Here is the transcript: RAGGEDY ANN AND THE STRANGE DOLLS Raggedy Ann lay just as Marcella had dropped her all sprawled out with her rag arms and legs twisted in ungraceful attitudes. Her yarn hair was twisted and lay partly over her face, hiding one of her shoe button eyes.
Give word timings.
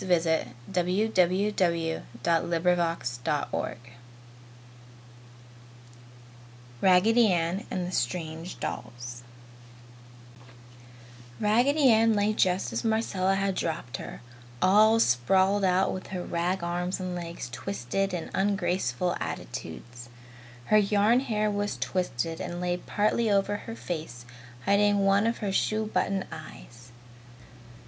RAGGEDY 0.03 1.13
ANN 1.15 1.27
AND 1.29 1.47
THE 2.25 2.27
STRANGE 7.91 8.59
DOLLS 8.59 9.23
Raggedy 11.39 11.91
Ann 11.91 12.13
lay 12.15 12.33
just 12.33 12.73
as 12.73 12.83
Marcella 12.83 13.35
had 13.35 13.53
dropped 13.53 13.97
her 13.97 14.21
all 14.59 14.99
sprawled 14.99 15.63
out 15.63 15.93
with 15.93 16.07
her 16.07 16.23
rag 16.23 16.63
arms 16.63 16.99
and 16.99 17.13
legs 17.13 17.47
twisted 17.51 18.11
in 18.11 18.31
ungraceful 18.33 19.15
attitudes. 19.19 20.09
Her 20.65 20.77
yarn 20.79 21.19
hair 21.19 21.51
was 21.51 21.77
twisted 21.77 22.41
and 22.41 22.59
lay 22.59 22.77
partly 22.77 23.29
over 23.29 23.55
her 23.55 23.75
face, 23.75 24.25
hiding 24.65 25.05
one 25.05 25.27
of 25.27 25.37
her 25.45 25.51
shoe 25.51 25.85
button 25.85 26.25
eyes. 26.31 26.91